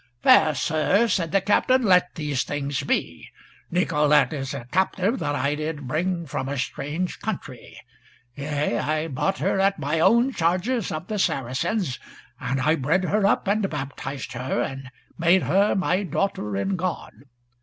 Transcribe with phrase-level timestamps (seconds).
[0.23, 3.29] "Fair Sir," said the Captain, "let these things be.
[3.69, 7.79] Nicolete is a captive that I did bring from a strange country.
[8.35, 11.99] Yea, I bought her at my own charges of the Saracens,
[12.39, 17.13] and I bred her up and baptized her, and made her my daughter in God.